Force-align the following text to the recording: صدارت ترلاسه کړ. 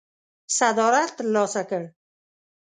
صدارت 0.57 1.09
ترلاسه 1.17 1.61
کړ. 1.69 1.83